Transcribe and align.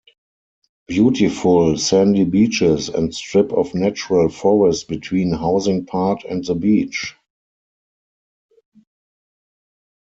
Beautiful 0.87 1.77
sandy 1.77 2.23
beaches 2.23 2.89
and 2.89 3.13
strip 3.13 3.53
of 3.53 3.75
natural 3.75 4.29
forest 4.29 4.87
between 4.87 5.31
housing 5.31 5.85
part 5.85 6.23
and 6.23 6.43
the 6.43 6.55
beach. 6.55 7.13